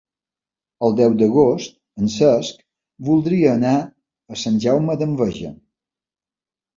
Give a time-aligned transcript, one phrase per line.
[0.85, 2.63] El deu d'agost en Cesc
[3.09, 5.53] voldria anar a Sant Jaume d'Enveja.